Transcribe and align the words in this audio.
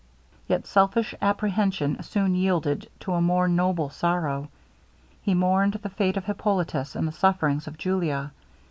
Yet 0.47 0.65
selfish 0.65 1.13
apprehension 1.21 2.01
soon 2.01 2.33
yielded 2.33 2.89
to 3.01 3.13
a 3.13 3.21
more 3.21 3.47
noble 3.47 3.91
sorrow. 3.91 4.49
He 5.21 5.35
mourned 5.35 5.73
the 5.73 5.89
fate 5.89 6.17
of 6.17 6.25
Hippolitus, 6.25 6.95
and 6.95 7.07
the 7.07 7.11
sufferings 7.11 7.67
of 7.67 7.77
Julia. 7.77 8.31